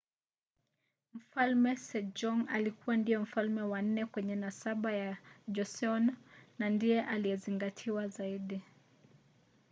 mfalme 1.13 1.71
sejong 1.87 2.49
alikua 2.49 2.97
ndiye 2.97 3.17
mfalme 3.17 3.61
wa 3.61 3.81
nne 3.81 4.05
kwenye 4.05 4.35
nasaba 4.35 4.91
ya 4.93 5.17
joseon 5.47 6.15
na 6.59 6.69
ndiye 6.69 7.01
aliyezingatiwa 7.05 8.07
zaidi 8.07 8.61